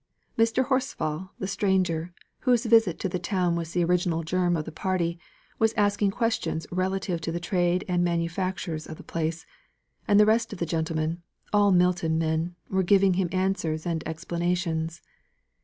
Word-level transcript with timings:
Mr. 0.35 0.65
Horsfall, 0.65 1.29
the 1.37 1.45
stranger, 1.45 2.11
whose 2.39 2.65
visit 2.65 2.97
to 2.97 3.07
the 3.07 3.19
town 3.19 3.55
was 3.55 3.71
the 3.73 3.83
original 3.83 4.23
germ 4.23 4.57
of 4.57 4.65
the 4.65 4.71
party, 4.71 5.19
was 5.59 5.75
asking 5.77 6.09
questions 6.09 6.65
relative 6.71 7.21
to 7.21 7.31
the 7.31 7.39
trade 7.39 7.85
and 7.87 8.03
manufactures 8.03 8.87
of 8.87 8.97
the 8.97 9.03
place; 9.03 9.45
and 10.07 10.19
the 10.19 10.25
rest 10.25 10.51
of 10.51 10.57
the 10.57 10.65
gentlemen 10.65 11.21
all 11.53 11.71
Milton 11.71 12.17
men 12.17 12.55
were 12.67 12.81
giving 12.81 13.13
him 13.13 13.29
answers 13.31 13.85
and 13.85 14.03
explanations. 14.07 15.03